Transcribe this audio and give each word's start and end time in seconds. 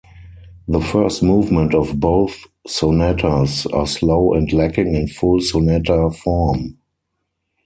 The 0.67 0.79
first 0.81 1.21
movement 1.21 1.75
of 1.75 1.99
both 1.99 2.47
sonatas 2.65 3.67
are 3.67 3.85
slow 3.85 4.33
and 4.33 4.51
lacking 4.51 4.95
in 4.95 5.07
full 5.07 5.39
sonata 5.41 6.09
form. 6.09 6.79